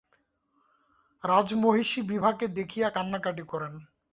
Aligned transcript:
রাজমহিষী 1.23 1.99
বিভাকে 2.01 2.45
দেখিয়া 2.57 2.87
কান্নাকাটি 2.89 3.43
করেন। 3.43 3.73